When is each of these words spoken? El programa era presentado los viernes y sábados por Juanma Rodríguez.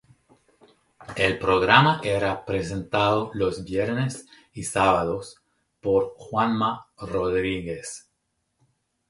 El 1.15 1.37
programa 1.37 2.01
era 2.03 2.43
presentado 2.43 3.29
los 3.35 3.63
viernes 3.63 4.25
y 4.51 4.63
sábados 4.63 5.43
por 5.79 6.15
Juanma 6.17 6.89
Rodríguez. 6.97 8.09